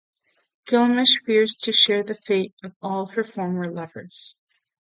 Gilgamesh 0.65 1.19
fears 1.23 1.53
to 1.53 1.71
share 1.71 2.01
the 2.01 2.15
fate 2.15 2.55
of 2.63 2.73
all 2.81 3.05
her 3.05 3.23
former 3.23 3.71
lovers. 3.71 4.35